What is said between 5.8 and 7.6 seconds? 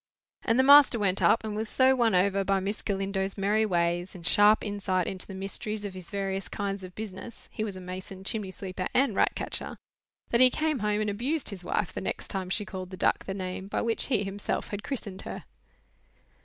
of his various kinds of business